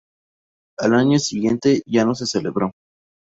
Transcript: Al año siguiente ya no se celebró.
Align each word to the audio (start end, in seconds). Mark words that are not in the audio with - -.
Al 0.79 0.95
año 0.95 1.19
siguiente 1.19 1.83
ya 1.85 2.05
no 2.05 2.15
se 2.15 2.25
celebró. 2.25 2.71